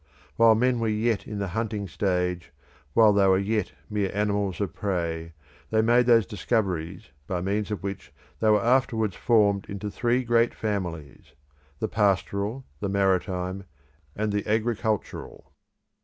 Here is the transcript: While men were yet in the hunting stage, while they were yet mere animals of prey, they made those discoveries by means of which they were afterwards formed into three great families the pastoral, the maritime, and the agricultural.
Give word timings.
While 0.35 0.55
men 0.55 0.79
were 0.79 0.87
yet 0.87 1.27
in 1.27 1.37
the 1.37 1.49
hunting 1.49 1.87
stage, 1.87 2.51
while 2.93 3.13
they 3.13 3.27
were 3.27 3.37
yet 3.37 3.73
mere 3.87 4.09
animals 4.15 4.59
of 4.59 4.73
prey, 4.73 5.33
they 5.69 5.83
made 5.83 6.07
those 6.07 6.25
discoveries 6.25 7.11
by 7.27 7.41
means 7.41 7.69
of 7.69 7.83
which 7.83 8.11
they 8.39 8.49
were 8.49 8.63
afterwards 8.65 9.15
formed 9.15 9.67
into 9.69 9.91
three 9.91 10.23
great 10.23 10.55
families 10.55 11.33
the 11.77 11.87
pastoral, 11.87 12.65
the 12.79 12.89
maritime, 12.89 13.65
and 14.15 14.31
the 14.31 14.43
agricultural. 14.47 15.51